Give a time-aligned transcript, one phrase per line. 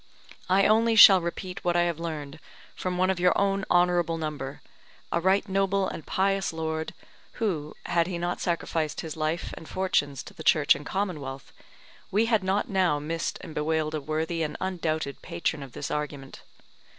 [0.49, 2.39] I only shall repeat what I have learned
[2.75, 4.63] from one of your own honourable number,
[5.11, 6.95] a right noble and pious lord,
[7.33, 11.53] who, had he not sacrificed his life and fortunes to the Church and Commonwealth,
[12.09, 16.41] we had not now missed and bewailed a worthy and undoubted patron of this argument.